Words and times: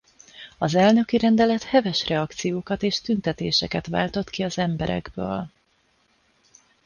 Az 0.57 0.75
elnöki 0.75 1.17
rendelet 1.17 1.63
heves 1.63 2.07
reakciókat 2.07 2.83
és 2.83 3.01
tüntetéseket 3.01 3.87
váltott 3.87 4.29
ki 4.29 4.43
az 4.43 4.57
emberekből. 4.57 5.49